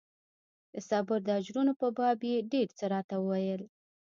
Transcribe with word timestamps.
د 0.71 0.75
صبر 0.89 1.19
د 1.27 1.29
اجرونو 1.39 1.73
په 1.81 1.87
باب 1.97 2.19
يې 2.29 2.37
ډېر 2.51 2.67
څه 2.77 2.85
راته 2.93 3.15
وويل. 3.19 3.61